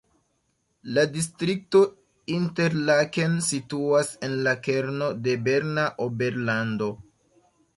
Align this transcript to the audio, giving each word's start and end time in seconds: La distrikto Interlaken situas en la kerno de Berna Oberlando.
La 0.97 1.01
distrikto 1.17 1.81
Interlaken 2.37 3.37
situas 3.49 4.09
en 4.29 4.35
la 4.49 4.57
kerno 4.69 5.11
de 5.29 5.37
Berna 5.49 5.85
Oberlando. 6.07 6.91